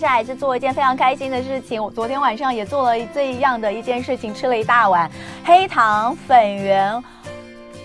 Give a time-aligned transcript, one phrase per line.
[0.00, 1.84] 接下来是做一件非常开心的事情。
[1.84, 5.10] 我昨天晚上也做了这样的一件事情，吃了一大碗
[5.44, 7.04] 黑糖粉圆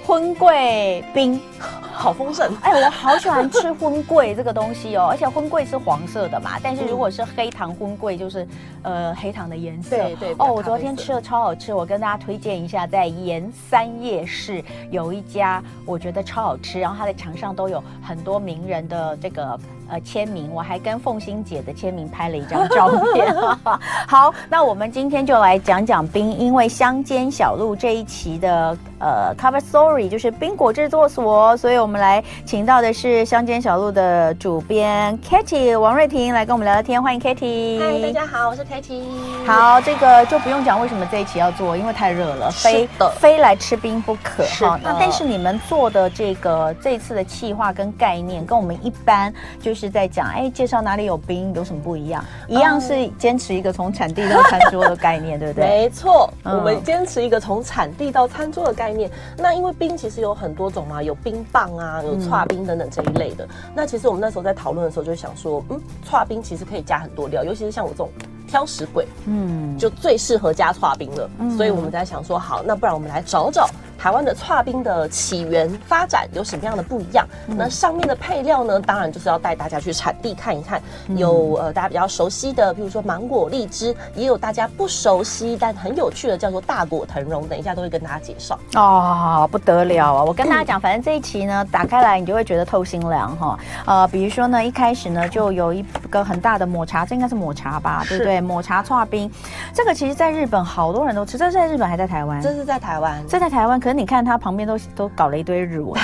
[0.05, 1.37] 婚桂冰。
[1.95, 2.51] 好丰盛！
[2.61, 8.47] 哎，我好喜欢吃荤桂这个东西哦，而且荤桂是黄色的嘛，但是如果是黑糖荤桂，就是
[8.83, 9.95] 呃黑糖的颜色。
[9.97, 10.35] 对对。
[10.37, 19.57] 哦，我昨天吃了超好吃，我跟大家推荐一下，在盐三夜市有一家，我觉得超好吃，然后它的墙上都有很多名人的这个。
[19.87, 23.31] 呃，签名，我还跟凤欣姐的签名拍了一张照片。
[24.09, 37.79] 好，那我们今天就来讲讲冰，因为乡间小路这一期的呃 cover story 就是冰果制作所，所以我们来请到的是乡间小路的主编 Katy 王瑞婷来跟我们聊聊天，欢迎 Katy。
[37.79, 39.03] 嗨，大家好，我是 Katy。
[39.45, 44.43] 好，这个就不用讲为什么这一期要做，因为太热了，非非来吃冰不可。
[44.59, 49.75] 哈，那但是你们做的这个这一次的企划跟概念，跟我们一般就。
[49.75, 52.23] 是在讲哎，介绍哪里有冰有什么不一样？
[52.47, 55.67] 一样是坚持一个从产地到餐桌的概念，对不对？
[55.67, 59.11] 没错，我们坚持一个从产地到餐桌的概念。
[59.37, 63.47] 那因为冰其实有很多种嘛，有冰棒啊，有串冰等等这一类的。
[63.75, 68.09] 那其实我们那时候在讨论的时候，就想说，嗯，串冰其实可以加很多料，尤其是像我这种
[68.47, 71.29] 挑食鬼，嗯，就最适合加剉冰了。
[71.55, 73.69] 所以我们在想说，好，那不然我们来找找。
[73.97, 77.25] 台湾的剉冰的起源发展有什么样的不一样？
[77.47, 78.79] 嗯、那上面的配料呢？
[78.79, 80.79] 当然就是要带大家去产地看一看。
[81.07, 87.47] 嗯、有呃大家比较熟悉的，比如说芒果、荔枝，也有大家不熟悉但很有趣的，叫做大果藤蓉。
[87.47, 88.59] 等一下都会跟大家介绍。
[88.75, 90.23] 哦，不得了啊！
[90.23, 93.57] 我跟大家讲，反正这一期呢，打开来你就会觉得透心凉哈。
[93.85, 98.03] 呃，比如说呢，一开始呢就有一个很大的抹茶，这应该是抹茶吧？
[98.07, 98.34] 对不对？
[98.41, 99.31] 抹茶剉冰，
[99.73, 101.37] 这个其实在日本好多人都吃。
[101.37, 102.41] 这是在日本还在台湾？
[102.41, 103.79] 这是在台湾，这在台湾。
[103.79, 105.99] 可是你看它旁边都都搞了一堆日文，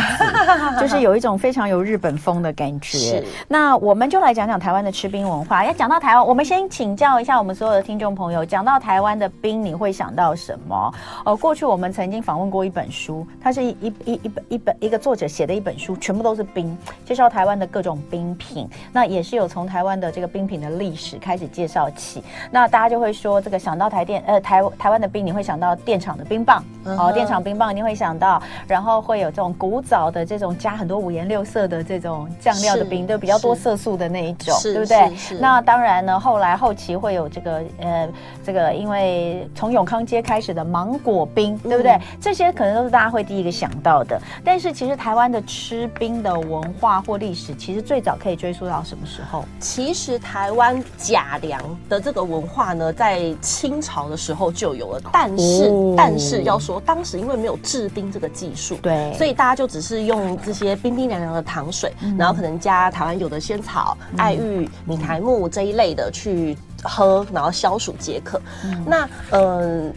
[0.79, 2.97] 就是有一种非常有日本风的感觉。
[2.97, 5.63] 是，那我们就来讲讲台湾的吃冰文化。
[5.65, 10.93] 要讲到台湾，我们先请教一下我们所有的听众朋友，讲到台湾的冰，你会想到什么？
[11.25, 18.69] 呃，过去我们曾经访问过一本书，它是一一一一本一本一个作者写的一本书，全部都是冰，介绍台湾的各种冰品。
[18.91, 22.20] 那也是有从台湾的这个冰品的历史开始介绍起。
[22.51, 28.11] 那大家就会说，这个想到台电呃台台湾的冰，你会想到电厂的冰棒，哦，电厂冰棒，你会想。
[28.21, 35.11] 到，然后会有这种古早的这种加很多五颜六色的这种酱料的冰，对，比较多色素的那一种，对不对？
[35.39, 38.07] 那当然呢，后来后期会有这个呃，
[38.43, 41.93] 这个因为从永康街开始的芒果冰，对不对？
[41.93, 44.21] 嗯、这些可能都是大家会第一个想到的。
[44.43, 49.43] 但是其实台湾的吃冰的文化或历史，其实最早可以追溯到什么时候？
[49.59, 51.59] 其实台湾假粮
[51.89, 58.01] 的这个文化呢，在清朝的时候就有了，但是、哦、但是要说当时因为没有制冰。
[58.01, 68.41] 冰这个技术，对，所以大家就只是用这些冰冰凉凉的糖水，嗯、然后可能加台湾有的仙草、嗯、爱玉、米苔木这一类的去喝，然后消暑解渴。
[68.63, 69.85] 嗯、那嗯。
[69.85, 69.93] 呃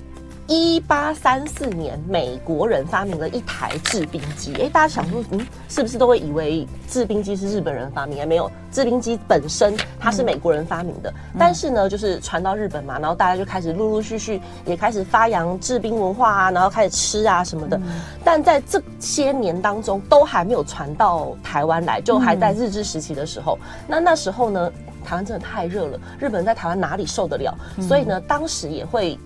[0.46, 4.54] 一八三四年，美国人发明了一台制冰机。
[4.56, 8.28] 哎，大家想说，嗯，是不是都会以为制冰机是日本人发明？
[8.28, 11.10] 没有，制冰机本身它是美国人发明的。
[11.10, 17.78] 嗯、但是呢，就是传到日本嘛，然后大家就开始陆陆续续也开始发扬制冰文化啊，然后开始吃啊什么的。
[17.78, 23.58] 嗯、但在这些年当中，都还没有传到台湾来，就还在日治时期的时候。
[23.62, 24.70] 嗯、那那时候呢，
[25.06, 27.56] 台湾真的太热了，日本人在台湾哪里受得了？
[27.78, 29.18] 嗯、所以呢，当时也会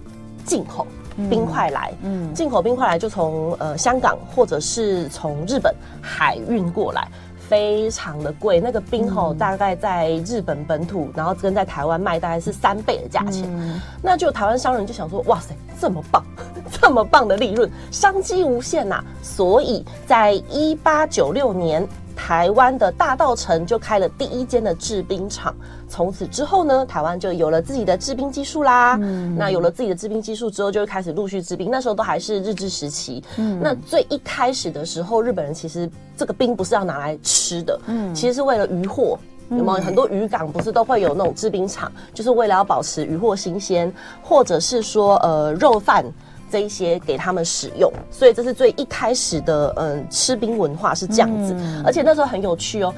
[0.45, 0.87] 进口。
[1.29, 7.09] 冰块来，嗯，进口冰块来就从呃香港或者是从日本海运过来，
[7.49, 8.61] 非常的贵。
[8.61, 13.45] 那个冰吼大概在日本本土，然后跟在台湾卖大概是三倍的价钱。
[13.49, 16.25] 嗯、那就台湾商人就想说，哇塞，这么棒，
[16.81, 19.05] 这么棒的利润，商机无限呐、啊！
[19.23, 21.87] 所以在一八九六年。
[22.19, 25.55] 台湾的大稻城就开了第一间的制冰厂，
[25.89, 28.99] 从此之后呢，台湾就有了自己的制冰技术啦。
[29.01, 31.71] 嗯，那有了自己的制冰技术之后，就会开始陆续制冰。
[31.71, 33.23] 那时候都还是日治时期。
[33.37, 39.17] 嗯，那最一开始的时候，日本人其实这个冰不是要拿来吃的，嗯，其实是为了渔获。
[39.51, 43.91] 有没有很多渔港不是都会有那种制冰厂，就是为了要保持渔获新鲜，
[44.23, 46.05] 或者是说呃肉贩。
[46.51, 52.93] 这一些给他们使用，所以这是最一开始的，嗯，吃冰文化是这样子，嗯、而且那时候很有趣哦，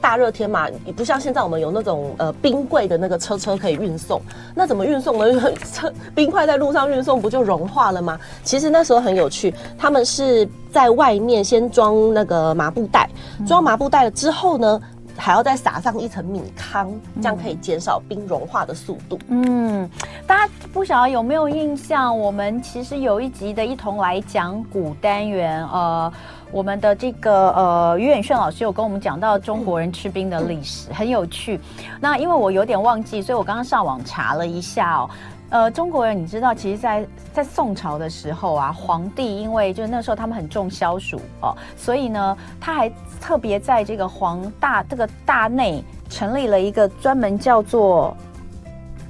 [0.00, 4.20] 大热天嘛，也不像现在我们有那种呃冰柜的那个车车可以运送，
[4.54, 5.52] 那怎么运送呢？
[5.72, 8.18] 车冰块在路上运送不就融化了吗？
[8.44, 13.08] 其实那时候很有趣，他们是在外面先装那个麻布袋，
[13.46, 14.80] 装麻布袋了之后呢。
[15.16, 19.18] 还要再撒上一层米糠，这样可以减少冰融化的速度。
[19.28, 19.88] 嗯，
[20.26, 22.18] 大家不晓得有没有印象？
[22.18, 26.12] 我们其实有一集的一同来讲古单元，呃，
[26.50, 31.60] 我们的这个呃于远炫老师有跟我们讲到中国人吃冰的历史，嗯、很有趣。
[32.00, 35.10] 那因为我有点忘记，所以我刚刚上网查了一下哦。
[35.52, 42.90] 呃，中国人你知道，其实在，在宋朝的时候啊，皇帝因为就是那时候他们很重消暑哦，所以呢，他还
[43.20, 48.16] 特别在这个皇大这个大内成立了一个专门叫做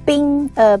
[0.05, 0.77] 冰呃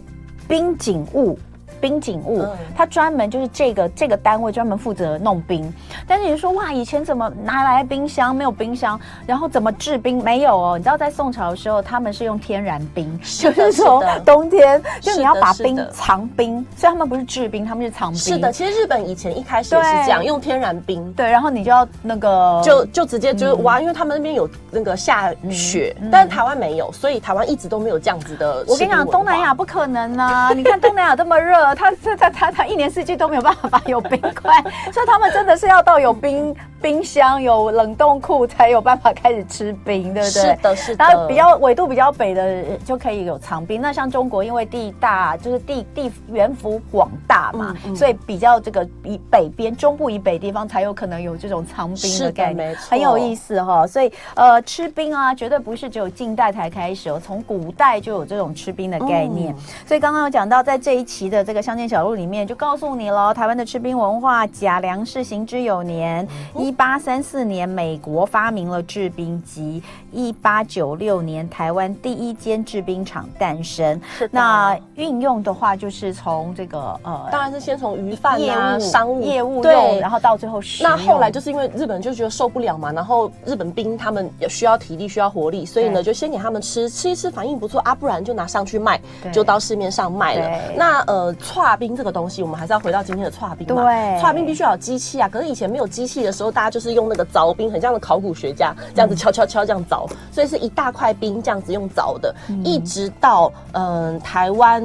[0.49, 1.39] 冰景物。
[1.83, 5.69] 冰景务，他专门就是这个这个单位专门负责弄冰。
[6.07, 8.33] 但是你说哇，以前怎么拿来冰箱？
[8.33, 8.97] 没有冰箱，
[9.27, 10.23] 然后怎么制冰？
[10.23, 10.77] 没有哦。
[10.77, 18.17] 你知道在宋朝的时候，他们是用天然冰，就是从冬天就你要把冰藏冰，所以他们不是制冰，他们是藏冰。
[18.17, 21.11] 是的，其实日本以前一开始也是这样，用天然冰。
[21.11, 28.63] 对，然后你就要那个就就直接就是挖，因为他们那边有那个下雪，但是台湾没有，所以台湾一直都没有这样子的。
[28.69, 30.53] 我跟你讲，东南亚不可能啊！
[30.53, 31.72] 你看东南亚这么热。
[31.75, 34.61] 他他他他他一年四季都没有办法有冰块，
[34.91, 40.31] 所以他们真的是要到有冰冰箱、有冷冻库才有办法开始吃冰，对不对？
[40.31, 41.03] 是的，是的。
[41.03, 43.81] 然后比较纬度比较北的就可以有藏冰。
[43.81, 53.87] 那像中国，因为地大，就是地地原幅广大嘛，嗯嗯、所以比较这个以北边中部以北地方才有可能有这种藏冰的概念，很有意思哈、哦。
[53.87, 59.53] 所以呃，吃冰啊，绝对不是只有近代才开始哦，从古代就有这种吃冰的概念。
[59.53, 61.62] 嗯、所以刚刚有讲到，在这一期的这个。
[61.63, 66.27] 乡间小路里面就告诉你了，台湾的吃冰文化，假粮食行之有年。
[66.57, 69.81] 一八三四年，美国发明了制冰机；
[70.11, 73.99] 一八九六年，台湾第一间制冰厂诞生。
[74.17, 80.83] 是那运用的话，就是从这个呃，当然是先从鱼贩啊、商务业务用，对然后到最后食。
[80.83, 88.99] 那后来就是因为日本就觉得受不了嘛，然后日本兵他们也需要体力、需要活力，所以呢，就先给他们吃，吃一吃反应不错啊，不然就拿上去卖，
[89.31, 90.61] 就到市面上卖了。
[90.75, 91.33] 那呃。
[91.43, 93.83] 剉冰这个东西，我们还是要回到今天的串冰嘛。
[93.83, 95.27] 对，串冰必须要有机器啊。
[95.27, 104.81] 可是以前没有机器的时候，大家就是用那个凿冰，很像的考古学家这样子敲敲敲这样凿，所以是一大块冰这样子用凿的，一直到嗯台湾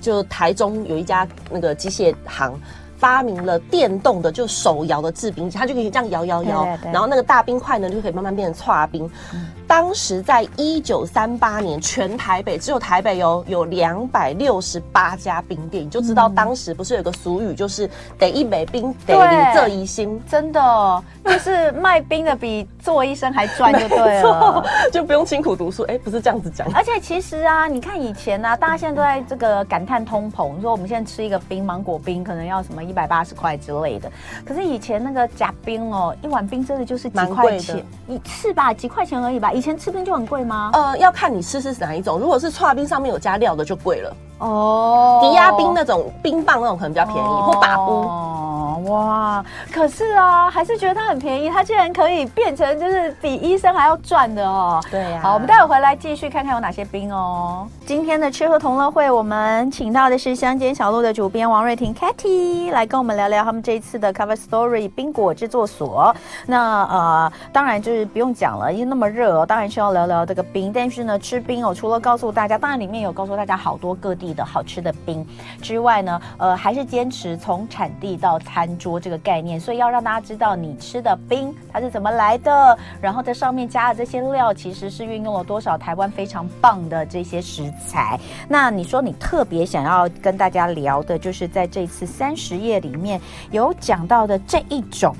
[0.00, 2.52] 就台中有一家那个机械行。
[2.98, 9.08] 发明了电动的，就手摇的制冰机，它就可以这样摇摇摇，然后那个大冰块呢就可以慢慢变成搓冰。
[9.32, 25.82] 嗯、当时在一九三八年，全台北只有台北有有两百六十八家冰店，你就知道当时不是有个俗语，就是得一美冰得你这一心，真的就是卖冰的比做医生还赚就对了， 就不用辛苦读书。
[25.84, 26.68] 哎、欸，不是这样子讲。
[26.74, 32.84] 而且其实啊，你看以前啊，大家现在都在这个感叹通膨，说我们现在吃一个冰芒果冰可能要什么。
[32.88, 34.10] 一百八十块之类的，
[34.46, 39.52] 可是以前那个假冰哦，一碗冰真的就是几块钱，一次吧，几块钱而已吧。
[39.52, 40.70] 以前吃冰就很贵吗？
[40.72, 42.18] 呃，要看你吃是哪一种。
[42.18, 45.20] 如果是剉冰上面有加料的就贵了哦。
[45.22, 48.90] 低压冰那种冰棒那种可能比较便宜，哦、或把布。
[48.90, 49.44] 哇！
[49.72, 54.80] 可是啊，还是觉得它很便宜，它竟然可以变成就是比医生还要赚的哦。
[54.90, 57.68] 对呀、好，我们待会回来继续看看有哪些冰哦。
[57.84, 66.14] 今天的吃喝同乐会，我们请到的是乡间小路的主编王瑞婷 Katy 来跟我们聊聊他们这一次的 Cover Story 冰果制作所。
[66.46, 70.72] 那呃，当然就是不用讲了，因为那么热哦，当然需要聊聊这个冰。
[70.72, 75.26] 但是呢，吃冰哦，除了告诉大家，当然里面有告诉大家好多各地的好吃的冰
[75.60, 78.68] 之外呢，呃，还是坚持从产地到餐。
[78.78, 88.18] 桌这个概念，所以要让大家知道你吃的冰它是怎么来的，然后在上面加的这些料其实是运用了多少台湾非常棒的这些食材。
[88.48, 95.14] 那你说你特别想要跟大家聊的，就是在这次三十页里面有讲到的这一种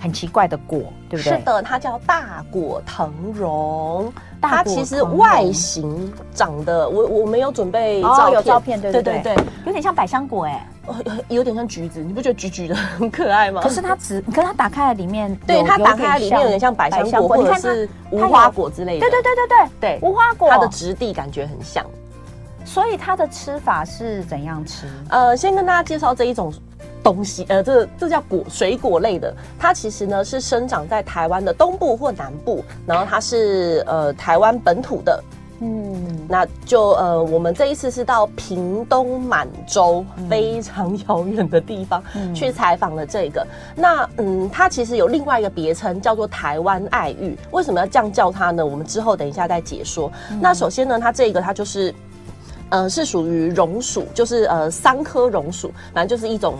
[0.00, 1.38] 很奇怪的果，对不对？
[1.38, 4.12] 是的，它叫大果藤蓉。
[4.40, 10.68] 它其实外形长得，我我没有准备照片，哦、有照片，对对对，有点像百香果哎。
[11.28, 13.60] 有点像橘子，你不觉得橘橘的 很可爱吗？
[13.62, 19.00] 可是它只，可是它打开了里面，对，它打开了里面有点像百香果，或者是无花果之类的。
[19.00, 21.84] 对对对对对对，无花果，它的质地感觉很像。
[22.64, 24.86] 所以它的吃法是怎样吃？
[25.10, 26.50] 呃，先跟大家介绍这一种
[27.08, 35.24] 东西，呃，这这叫果水果类的，它其实呢是生长在台湾的东部或南部，然后它是呃台湾本土的。
[35.60, 42.00] 嗯，那就呃，我们这一次是到屏东满洲非常遥远的地方
[42.34, 43.40] 去采访了这个。
[43.40, 47.36] 嗯、那嗯，它其实有另外一个别称，叫做台湾爱玉。
[47.50, 48.64] 为什么要这样叫它呢？
[48.64, 50.12] 我们之后等一下再解说。
[50.30, 51.92] 嗯、那首先呢，它这个它就是，
[52.68, 56.54] 呃，是属于榕属，就是呃桑科榕属，反正就是一种。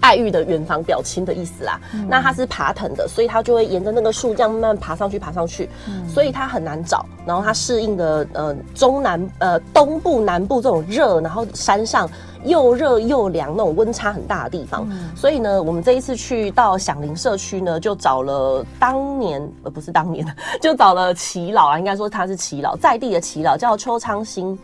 [0.00, 1.80] 爱玉的远房表亲的意思啦。
[1.94, 7.04] 嗯、那它是爬藤的，所以它就会沿着那个树这样慢慢爬上去，爬上去，嗯、所以它很难找。
[7.26, 12.08] 然后它适应的呃中南呃东部南部这种热，然后山上
[12.44, 14.86] 又热又凉那种温差很大的地方。
[14.90, 20.26] 嗯、所以呢，我们这一次去到响铃社区呢，就找了当年呃不是当年，
[20.62, 24.58] 就找了耆老啊，应该说他是耆老，在地的耆老叫邱昌兴。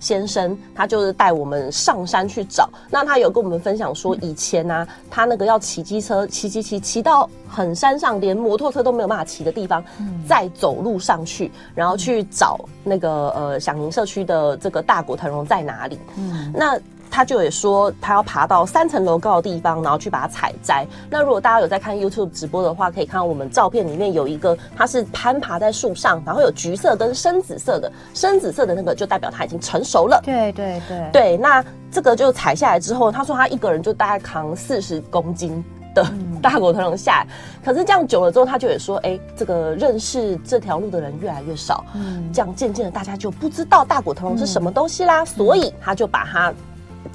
[0.00, 2.68] 先生，他就是带我们上山去找。
[2.90, 15.98] 那他有跟我们分享说，以前呢、啊，他那个要骑机车，骑骑骑骑到很山上，连摩托车都没有办法骑的地方，嗯、再走路上去，然后去找那个呃响铃社区的这个大果藤榕在哪里。
[16.16, 16.78] 嗯，那。
[17.10, 20.86] 他就也说，他要爬到三层楼高的地方，然后去把它采摘。
[21.10, 30.20] 那如果大家有在看 YouTube 直播的话，可以看到我们照片里面有一个，它是攀爬在树上，然后有橘色跟深紫色的，深紫色的那个就代表它已经成熟了。
[30.24, 36.06] 对对对对，那这个就采下来之后，他说他一个人就大概扛四十公斤的
[36.42, 37.24] 大果头龙下来。
[37.24, 37.28] 嗯、
[37.64, 46.52] 可是这样久了之后，他就也说，哎、欸，这个认识这条路的人越来越少，嗯，这样渐渐的大家就不知道大果头龙是什么东西啦，嗯、所以他就把它。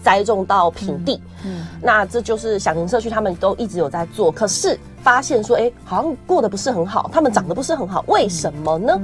[0.03, 8.99] 栽种到平地，嗯，嗯，那这就是小型社区他们都一直有在做，可是发现说，哎、欸，好像过得不是很好，他们长得不是很好，为什么呢？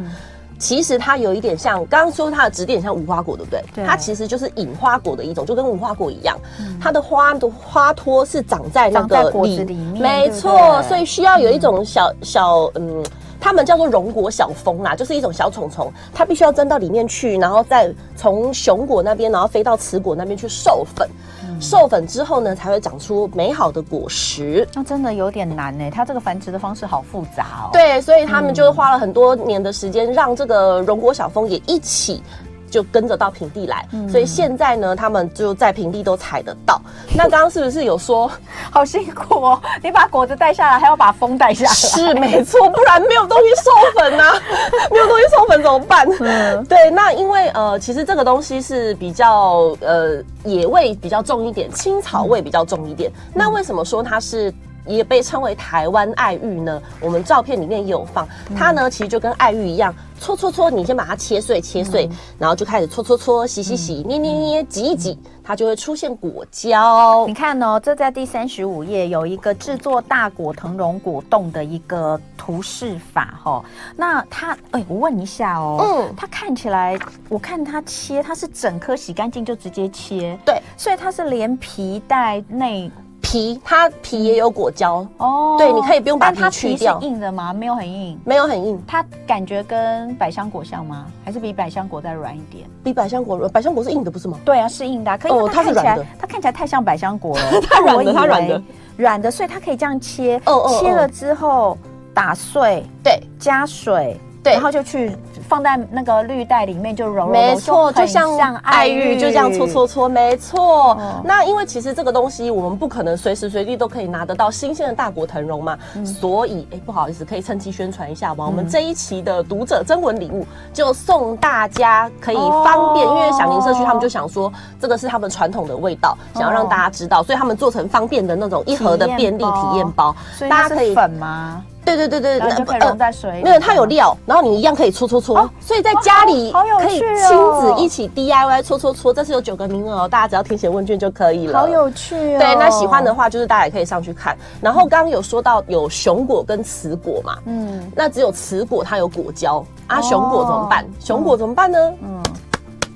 [0.59, 3.63] 其实它有一点像，刚刚说它的质地像无花果，对不对？
[3.73, 13.03] 对，它其实就是隐花果的一种，就跟无花果一样，嗯、它的花的花托是长在那个里，果子里面，没错，所以需要有一种小小嗯。
[13.39, 21.09] 它们叫做绒果小蜂啦，就是一种小虫虫，它必须要钻到里面去，然后再从雄果那边，然后飞到雌果那边去授粉。
[21.47, 24.67] 嗯、授粉之后呢，才会长出美好的果实。
[24.73, 27.69] 那、哦、真的有点难呢，它这个繁殖的方式好复杂哦。
[27.71, 32.21] 对，所以他们就花了很多年的时间，让这个绒果小蜂也一起。
[32.69, 36.81] 就跟着到平地来，嗯、所以现在呢，他们就在平地都踩得到。
[37.15, 38.29] 那刚刚是不是有说
[38.71, 39.61] 好辛苦哦？
[39.81, 41.73] 你把果子带下来，还要把风带下来？
[41.73, 44.41] 是没错，不然没有东西授粉呐、啊，
[44.91, 46.07] 没有东西授粉怎么办？
[46.19, 46.89] 嗯，对。
[46.91, 53.11] 那因为呃，其实这个东西是比较呃野味比较重一点，青草味比较重一点。
[53.11, 54.53] 嗯、那为什么说它是？
[54.95, 56.81] 也被称为台湾爱玉呢。
[56.99, 67.25] 我们照片里面也有放，它呢其实就跟爱玉一样，搓搓搓，你先把它切碎，切碎，嗯、然后就开始搓搓搓，洗洗洗，捏捏捏，挤一挤，它就会出现果胶。
[67.27, 73.65] 你看哦，这在第三十五页有一个制作大果藤榕果冻的一个图示法哈、哦。
[73.95, 76.97] 那它，哎，我问一下哦，嗯，它看起来，
[77.29, 82.91] 我看它切，它是整颗洗干净就直接切，对，所以它是连皮带内。
[83.29, 86.95] 皮，它皮也有果胶哦，对，你可以不用把它去掉。
[86.95, 87.53] 它皮是硬的吗？
[87.53, 88.81] 没有很硬，没有很硬。
[88.87, 91.05] 它感觉跟百香果像吗？
[91.23, 92.67] 还是比百香果再软一点？
[92.83, 94.39] 比百香果软，百香果是硬的不是吗？
[94.43, 95.15] 对啊，是硬的。
[95.19, 96.05] 可以，哦，它是软的。
[96.17, 98.63] 它看起来太像百香果了， 它软的，它软的，
[98.97, 100.41] 软的，所以它可以这样切。
[100.45, 101.77] 哦哦，切了之后
[102.15, 104.19] 打碎，对，加水。
[104.41, 105.15] 对，然后就去
[105.47, 110.97] 放在那个绿袋里面，就揉揉揉，没错，就像爱玉，就这样搓搓搓，没错。
[111.23, 118.45] 那因为其实这个东西我们不可能随时随地都可以拿得到新鲜的大果藤蓉嘛，所以哎，不好意思，可以趁机宣传一下吗？
[118.45, 130.15] 我们这一期的读者征文礼物就送大家可以方便，因为响铃社区他们就想说这个是他们传统的味道，想要让大家知道，所以他们做成方便的那种一盒的便利体验包，
[130.49, 131.61] 大家可以粉吗？
[131.95, 133.43] 对对对对，然后就可以溶在水里。
[133.43, 139.13] 没有，它有料，然后你一样可以搓搓搓，所以在家里可以亲子一起 DIY 搓搓搓。
[139.13, 141.59] 这是有九个名额哦，大家只要填写问卷就可以了。
[141.59, 142.39] 好有趣哦！
[142.39, 144.37] 对，那喜欢的话就是大家也可以上去看。
[144.61, 150.85] 然后刚刚有说到有熊果跟雌果嘛，嗯，那只有雌果它有果胶啊，熊果怎么办？
[150.99, 151.79] 熊果怎么办呢？
[152.01, 152.23] 嗯。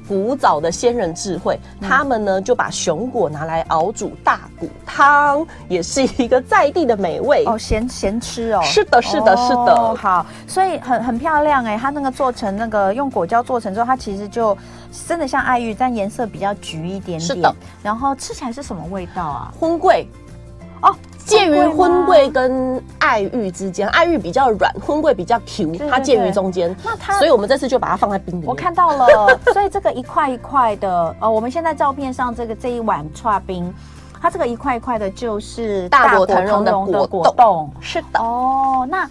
[0.07, 8.61] 古早的先人智慧，他们呢就把熊果拿来熬煮大骨汤，也是一个在地的美味哦，咸咸吃哦。
[8.63, 9.73] 是的，是的，是的。
[9.73, 14.57] 哦、好，所以很很漂亮哎，它那个做成那个用果胶做成之后，它其实就
[15.07, 17.19] 真的像爱玉，但颜色比较橘一点点。
[17.19, 19.53] 是的，然后吃起来是什么味道啊？
[19.59, 20.07] 荤桂
[20.81, 20.95] 哦。
[21.25, 26.75] 介于荤桂跟爱玉之间，爱玉比较软，荤桂比较 Q，对对对，它介于中间。
[26.83, 28.47] 那它，所以我们这次就把它放在冰里面。
[28.47, 33.73] 我看到了，所以这个一块一块的，呃， 我们现在照片上这个这一碗串冰，
[34.21, 37.71] 它这个一块一块的就是大果藤蓉的果冻。
[37.79, 38.19] 是的。
[38.19, 39.09] 哦，那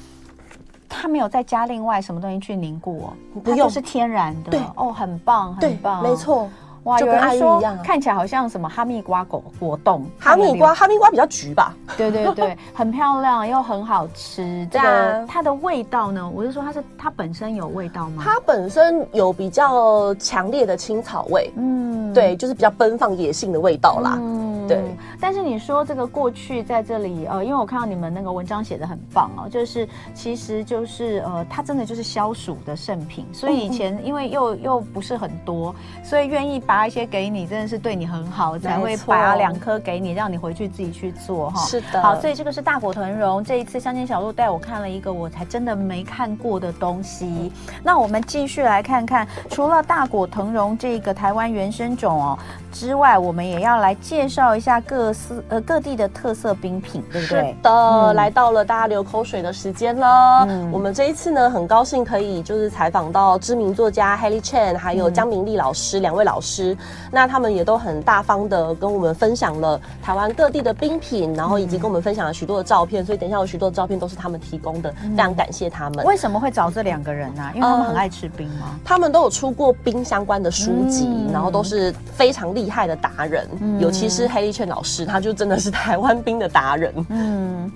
[0.88, 4.50] 它没有再加另外什么东西去凝固哦，不用，是天然的。
[4.50, 6.48] 对，哦，很棒，很棒，没错。
[6.84, 10.04] 哇，就跟爱玉一样，看起来好像什么哈密瓜果果冻。
[10.18, 11.74] 哈密瓜，哈密瓜比较橘吧？
[11.96, 14.66] 对对对， 很漂亮又很好吃。
[14.70, 16.28] 这个它的味道呢？
[16.34, 18.22] 我是说它是它本身有味道吗？
[18.24, 21.52] 它本身有比较强烈的青草味。
[21.56, 24.18] 嗯，对，就是比较奔放野性的味道啦。
[24.20, 24.41] 嗯，
[24.74, 24.96] 对。
[25.20, 41.60] 但是你说这个过去在这里，呃，因为我看到你们那个文章写的很棒哦，就是其实就是呃，它真的就是消暑的圣品，所以以前因为又又不是很多，所以愿意拔一些给你，真的是对你很好，才会拔两颗给你，让你回去自己去做哈。
[41.66, 42.02] 是的。
[42.02, 47.52] 好，所以这个是大果藤蓉，这一次乡间小路带我看了一个我才真的没看过的东西。
[47.82, 52.38] 那我们继续来看看，除了大果藤蓉这个台湾原生种哦
[52.72, 57.40] 之外，我们也要来介绍一下各司呃各地的特色冰品，对不对？
[57.50, 60.46] 是的，嗯、来到了大家流口水的时间了。
[60.48, 66.74] 嗯、我们这一次呢，很高兴可以就是采访到知名作家 Haley Chen，还有江明丽老师两、嗯、位老师。
[67.10, 73.04] 那他们也都很大方的跟我们分享了台湾各地的冰品，然后以及跟我们分享了许多的照片。
[73.04, 76.04] 所以等一下有许多的照片都是他们提供的，嗯、非常感谢他们。
[76.06, 77.52] 为什么会找这两个人呢、啊？
[77.54, 78.48] 因为他们很爱吃冰
[78.84, 83.46] 他们都有出过冰相关的书籍，嗯、然后都是非常厉害的达人。
[83.60, 87.06] 嗯、尤其是 Haley Chen 老师，他就真的是台湾冰的达人。
[87.10, 87.70] 嗯。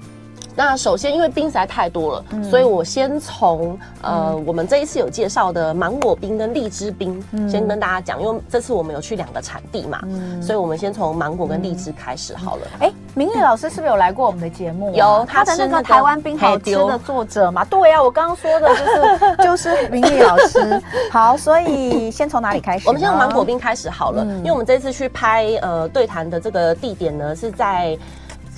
[0.59, 8.19] 那首先，因为冰实在太多了，嗯、所以我先从呃，嗯、我们这一次有介绍的芒果冰跟荔枝冰，嗯、先跟大家讲。
[8.23, 12.67] 因为这次我们有去两个产地嘛，嗯、所以我们先从芒果跟荔枝开始好了。
[12.79, 14.95] 哎、嗯，明玉老师是不是有来过我们的节目、啊？
[14.95, 17.65] 有，他的那个台湾冰好吃的作者嘛？
[17.65, 20.79] 对呀、啊，我刚刚说的就是就是明玉老师。
[21.11, 22.87] 好，所以先从哪里开始？
[22.87, 27.97] 我们先从芒果冰开始好了，嗯、因为我们这次去拍呃对谈的这个地点呢是在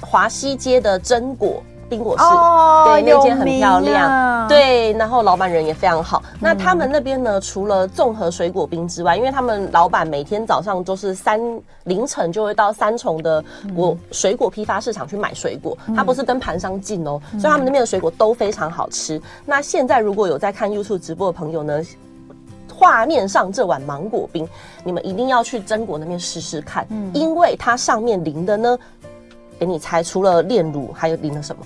[0.01, 1.63] 华西街的榛果。
[1.89, 6.23] 冰果室，哦、对，那间很漂亮，啊、对，然后老板人也非常好。
[6.35, 11.41] 嗯、那他们那边呢，除了综合水果冰之外，因为他们老板每天早上都是三
[11.85, 13.43] 凌晨就会到三重的
[13.75, 19.21] 果水果批发市场去买水果，嗯、他不是跟盘商进哦，嗯、所以他们那边的水果都非常好吃。
[19.47, 21.81] 那现在如果有在看 YouTube 直播的朋友呢，
[22.75, 24.47] 画面上这碗芒果冰，
[24.85, 28.79] 你们一定要去榛果那边试试看，嗯、因为它上面淋的呢，
[29.59, 31.63] 给你猜，除了炼乳，还有淋了什么？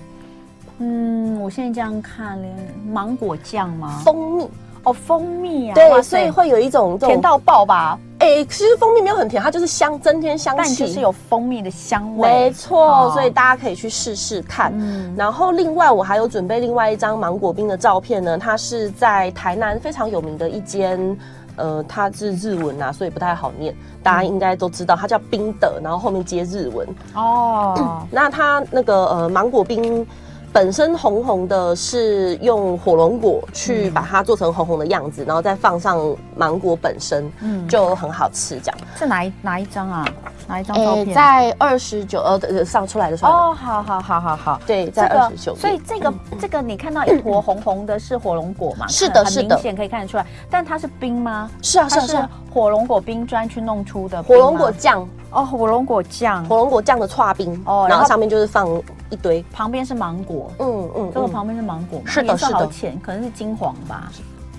[0.85, 2.53] 嗯，我现在这样看，连
[2.93, 4.01] 芒果酱吗？
[4.05, 4.51] 蜂蜜
[4.83, 7.97] 哦，蜂蜜啊，对，所以会有一种甜到爆吧？
[8.19, 13.09] 哎，其实蜂蜜没有很甜，它就是香，增添香气，但就是有蜂蜜的香味，没错。
[13.13, 14.75] 所以大家可以去试试看。
[15.17, 21.17] 然后另外我还有准备另外一张芒果冰的照片呢，它是在台南非常有名的一间，
[21.55, 28.05] 呃，它是日文啊，所以不太好念，大家应该都知道，它叫冰的，然后后面接日文哦。
[28.11, 30.05] 那它那个呃芒果冰。
[30.53, 38.61] 本身红红的，是用火龙果去把它做成红红的样子，嗯、然后再放上芒果本身，嗯，就很好吃。
[38.61, 40.07] 这样，是哪一哪一张啊？
[40.53, 41.07] 哪一张照片？
[41.07, 43.33] 欸、在二十九呃上出来的时候。
[43.33, 45.57] 哦，好好好好好，对，在二十九。
[45.57, 48.87] 所以这个、嗯、这个你看到一坨红红的，是火龙果嘛？
[48.87, 50.27] 是的，是的，很明显可以看得出来。
[50.51, 51.51] 但它是冰吗？
[51.63, 55.09] 是啊，是啊，是啊，火龙果冰砖去弄出的火龙果酱。
[55.31, 58.69] 哦，火龙果酱，火龙果酱的串冰哦，然后上面就是放
[59.09, 64.13] 一堆，旁边是芒果，嗯嗯，这个旁边是芒果，是的，是的，浅，可能是金黄吧，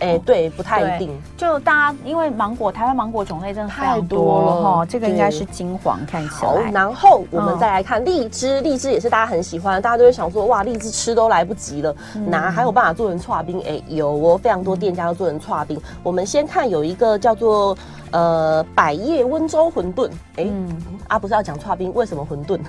[0.03, 6.51] 哎，对，不太一定，就大家因为芒果，台湾芒果种类真的太多了哈，这个应该是金黄，看起来。
[6.51, 11.95] 好，然后我们再来看荔枝，荔枝也是大家很喜欢，大家都会想说，哇，荔枝吃都来不及了，
[12.27, 13.61] 哪还有办法做成串冰？
[13.61, 15.79] 哎，有哦，非常多店家都做成串冰。
[16.03, 17.77] 我们先看有一个叫做。
[18.13, 20.69] 呃，百叶温州馄饨，哎、欸，嗯、
[21.07, 22.59] 啊，不是要讲串冰，为什么馄饨？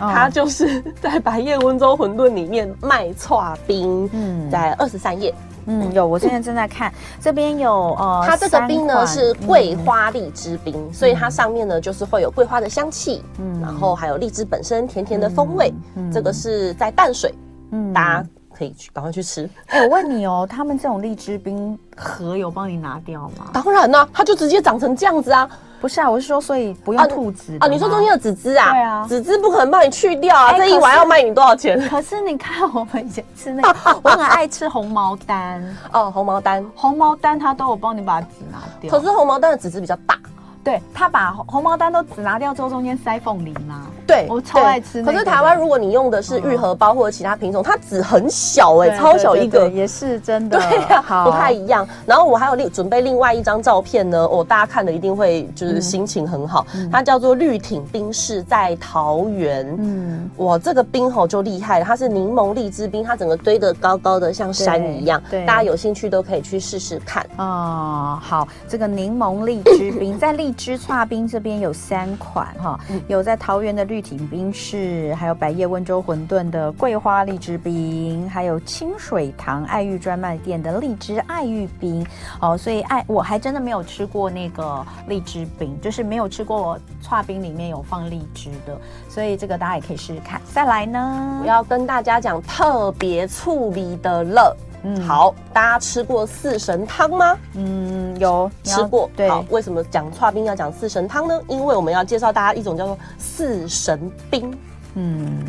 [0.00, 5.34] 哦、它就是在百叶温州馄饨里面卖串冰，嗯，在二十三页，
[5.66, 17.34] 嗯，有，我现在正在看，这边有呃，它这个冰呢是桂花荔枝冰，嗯、所以它上面呢就是会有桂花的香气，嗯，然后还有荔枝本身甜甜的风味，嗯嗯、这个是在淡水，
[17.70, 18.28] 嗯，大家。
[18.54, 19.48] 可以去，赶快去吃。
[19.68, 23.50] 哎、欸，我问你哦，他们这种荔枝冰核有帮你拿掉吗？
[23.50, 25.48] 当然啦，它就直接长成这样子啊。
[25.82, 27.66] 不是啊，我是说，所以不用吐籽啊，啊。
[27.66, 28.70] 你说中间有籽汁啊？
[28.70, 30.52] 对啊，籽汁不可能帮你去掉啊。
[30.52, 31.76] 欸、这一碗要卖你多少钱？
[31.88, 35.60] 可是你看我们以前吃那个， 我很爱吃红毛丹
[35.92, 38.92] 哦，红毛丹，红毛丹它都有帮你把籽拿掉。
[38.92, 40.16] 可是红毛丹的籽汁比较大。
[40.64, 43.86] 对，他把红毛丹都只拿掉之后，中间塞凤梨嘛。
[44.06, 45.02] 对，我超爱吃。
[45.02, 50.60] 可是台湾如果你用的是玉荷包或者其他品种，它籽很小哎，超小一个，也是真的。
[50.60, 51.86] 对呀，不太一样。
[52.06, 56.64] 然后我还有另准备另外一张照片呢，哦，大家看的一定会就是心情很好。
[56.92, 59.66] 它叫做绿挺冰室，在桃园。
[59.80, 65.20] 嗯，哇，这个冰吼就厉害了，它是柠檬荔枝冰，它整个堆得高高的，像山一样。
[65.28, 67.26] 对，大家有兴趣都可以去试试看。
[67.36, 70.51] 哦，好，这个柠檬荔枝冰 在荔。
[70.52, 82.06] 荔枝剉冰这边有三款哈，有在桃园的绿町冰室，还有百叶温州馄饨的桂花荔枝冰，还有清水堂爱玉专卖店的荔枝爱玉冰。
[82.38, 90.38] 哦，所以爱我还真的没有吃过那个荔枝冰，就是没有吃过剉冰里面有放荔枝的，所以这个大家也可以试试看。
[90.52, 94.54] 再来呢，我要跟大家讲特别醋味的了。
[94.84, 97.36] 嗯，好，大家吃过四神汤吗？
[97.54, 99.08] 嗯，有吃过。
[99.16, 101.40] 对，好，为什么讲串冰要讲四神汤呢？
[101.48, 104.52] 因为我们要介绍大家一种叫做四神冰。
[104.94, 105.42] 嗯，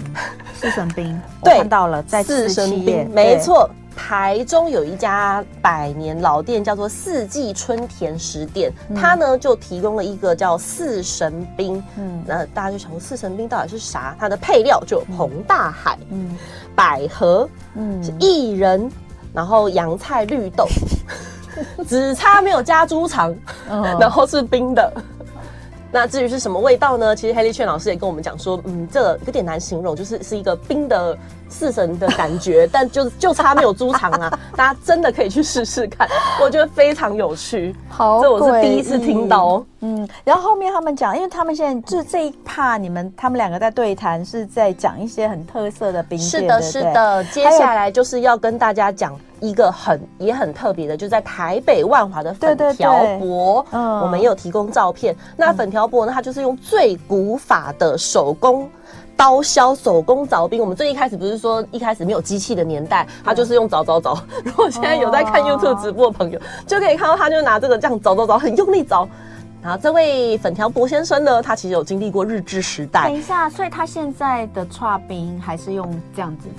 [0.55, 3.69] 四神冰， 对，看到了，在四神冰，没错。
[3.95, 11.83] 台中有一家百年老店，叫做四季春田食店，嗯、它呢就提供了一个叫四神冰。
[11.95, 14.15] 嗯，那大家就想说四神冰到底是啥？
[14.19, 16.35] 它的配料就有红大海、嗯，
[16.75, 18.91] 百合，嗯，薏仁。
[19.33, 20.67] 然后洋菜、绿豆，
[21.87, 23.35] 只差没有加猪肠，
[23.99, 24.93] 然后是冰的。
[25.95, 27.15] 那至于是什么味道呢？
[27.15, 31.15] 其实黑利劝老师也跟我们讲说，嗯，这个有点难形容，就是是一个冰的
[31.47, 34.39] 四神的感觉，但就就差没有猪肠啊！
[34.55, 36.09] 大家真的可以去试试看，
[36.41, 37.75] 我觉得非常有趣。
[37.89, 39.65] 好，这我是第一次听到哦。
[39.85, 46.29] 嗯，然后后面他们讲，因为他们现在就是这一趴，你们他们两个在对谈，是在讲一些很特色的冰店。
[46.29, 47.23] 是的，是的。
[47.25, 55.13] 接下来就是要跟大家讲一个很也很特别的，就在台北万华的粉条伯，嗯，我们也有提供照片。
[55.35, 58.69] 那粉条伯呢，它就是用最古法的手工
[59.17, 60.61] 刀削手工凿冰。
[60.61, 64.17] 我们最一开始不是说一开始没有机器的年代，它就是用凿凿凿。
[64.45, 69.05] 如果现在有在看 YouTube 直播的朋友，就可以看到他就拿这个这样凿凿凿，很用力凿。
[69.63, 73.03] 然后这位粉条博先生呢，他其实有经历过日治时代。
[73.07, 76.49] 等一下，所以他现在的串冰还是用这样子？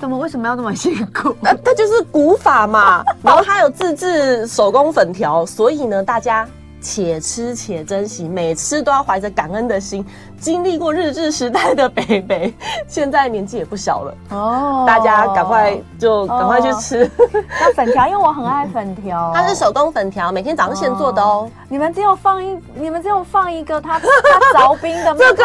[0.00, 1.34] 怎么为什么要那么辛苦？
[1.40, 3.02] 那他就是古法嘛。
[3.22, 6.48] 然后他有自制手工粉条，所以呢，大家。
[6.80, 10.04] 且吃且珍惜，每吃都要怀着感恩的心。
[10.40, 12.54] 经历过日治时代的北北，
[12.86, 14.84] 现在年纪也不小了哦。
[14.86, 17.10] 大家赶快就赶快去吃。
[17.60, 21.50] 那粉条，因为我很爱粉条，它是手工粉条，每天早上现做的哦。
[21.68, 25.18] 你们只有放一，你们只有放一个它它凿冰的吗？
[25.18, 25.44] 这个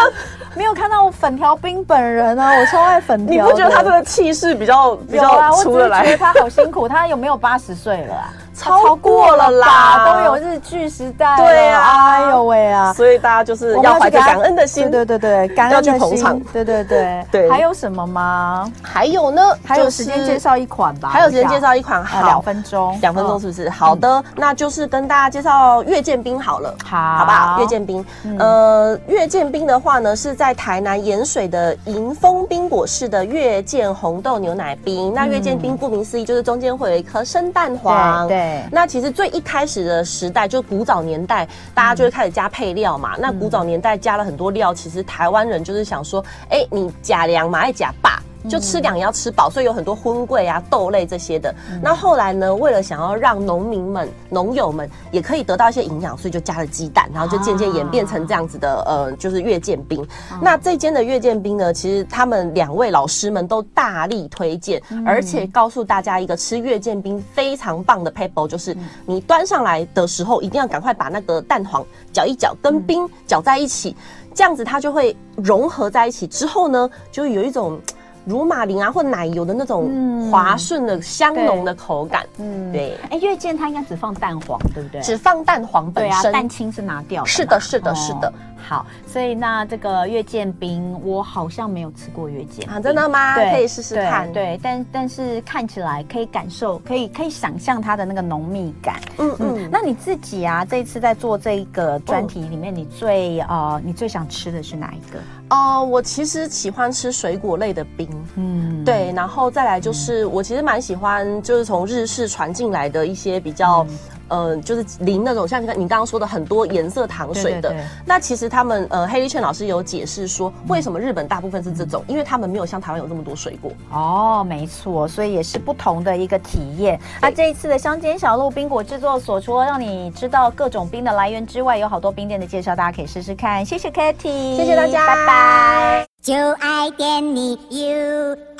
[0.56, 2.60] 没有看到我粉条冰本人啊！
[2.60, 3.46] 我超爱粉条。
[3.46, 6.02] 你不觉得他这个气势比较比较出得来？
[6.02, 8.34] 我觉得他好辛苦，他有没有八十岁了啊？
[8.56, 11.36] 超过了啦，都有日剧时代。
[11.38, 12.94] 对啊，哎呦喂啊！
[12.94, 17.50] 所以大家就是要怀着感恩的心，对对对，感恩的心，对对对对。
[17.50, 18.72] 还有什么吗？
[18.82, 19.42] 还有呢？
[19.66, 21.10] 还有时间介绍一款吧？
[21.10, 23.70] 还有时间介绍一款，好，两分钟，两分钟是不是？
[23.70, 27.60] 好的，那就是跟大家介绍月见冰好了，好，好不好？
[27.60, 28.06] 月见冰，
[28.38, 35.14] 呃，月见冰的话呢，是在台南盐水的迎丰冰果室的月见红豆牛奶冰。
[35.14, 38.43] 那月见冰顾名思义，就是中间会有一颗生蛋黄，对。
[38.72, 43.16] 那其实最一开始的时代，就古早年代，大家就会开始加配料嘛。
[43.18, 48.23] 嗯、那古早年代加了很多料，其实台湾人就是想说，哎、欸，你假凉嘛，爱假霸。
[48.50, 51.54] 就吃两要吃饱，所以有很多荤桂啊、豆类这些的。
[51.72, 60.02] 嗯、那后来呢，为了想要让农民们、农友们也可以得到一些营养，所以就加了鸡蛋，然后就渐渐演变成这样子的，啊、呃，就是月见冰。
[60.30, 68.76] 啊、那这间的月见冰呢，其实他们两位老师们都大力推荐，嗯、而且告诉大家一个吃月见冰非常棒的 paper，，就是
[69.06, 76.28] 你端上来的时候一定要赶快把那个蛋黄搅一搅，跟冰搅在一起，嗯、这样子它就会融合在一起。
[76.28, 77.80] 之后呢，就有一种。
[78.26, 82.98] 乳马林啊，或奶油的那种滑顺的香浓的口感，嗯，对。
[83.10, 85.02] 哎，月见它应该只放蛋黄，对不对？
[85.02, 87.28] 只放蛋黄本身，蛋清是拿掉的。
[87.28, 88.34] 是的，是的，是的。
[88.64, 93.36] 好，所以那这个月见冰，我好像没有吃过月见啊，真的吗？
[93.36, 94.32] 可以试试看。
[94.32, 99.02] 对，但但是看起来可以感受，可以可以想象它的那个浓密感。
[99.18, 99.70] 嗯嗯。
[99.70, 105.20] 那你自己啊，这一次在做这一个专题里面，你最呃，你最想吃的是哪一个？
[105.50, 108.08] 哦，我其实喜欢吃水果类的冰。
[108.36, 113.86] 嗯，对，然后再来就是我其实蛮喜欢，就是从日式传进来的一些比较。
[114.34, 123.72] 嗯、呃，就是淋那种像你你刚刚说的很多颜色糖水的，对对对，那其实他们呃，黑利劝老师有解释说，为什么日本大部分是这种，嗯、因为他们没有像台湾有这么多水果。
[123.92, 127.00] 哦，没错，所以也是不同的一个体验。
[127.22, 133.64] 那这一次的乡间小路冰果制作所，除了让你知道各种冰的来源之外，有好多冰店的介绍，大家可以试试看。
[133.64, 136.08] 谢谢 Katy，谢谢大家，拜拜。
[136.22, 138.56] 就爱点你 UFO